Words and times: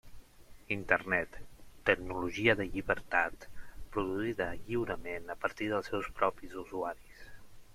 Internet, 0.75 1.35
tecnologia 1.89 2.55
de 2.61 2.65
llibertat, 2.77 3.45
produïda 3.97 4.49
lliurement 4.63 5.31
a 5.35 5.37
partir 5.45 5.69
dels 5.75 5.91
seus 5.93 6.09
propis 6.23 6.57
usuaris. 6.65 7.25